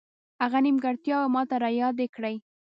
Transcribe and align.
هغه 0.43 0.59
نیمګړتیاوې 0.65 1.31
ماته 1.35 1.55
را 1.63 1.69
یادې 1.81 2.07
کړې. 2.15 2.35